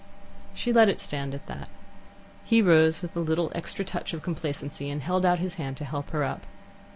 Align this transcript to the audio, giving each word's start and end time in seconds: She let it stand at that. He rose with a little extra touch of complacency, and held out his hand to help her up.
She 0.55 0.73
let 0.73 0.89
it 0.89 0.99
stand 0.99 1.35
at 1.35 1.45
that. 1.45 1.69
He 2.43 2.63
rose 2.63 3.03
with 3.03 3.15
a 3.15 3.19
little 3.19 3.51
extra 3.53 3.85
touch 3.85 4.13
of 4.15 4.23
complacency, 4.23 4.89
and 4.89 5.03
held 5.03 5.27
out 5.27 5.37
his 5.37 5.53
hand 5.61 5.77
to 5.77 5.85
help 5.85 6.09
her 6.09 6.23
up. 6.23 6.47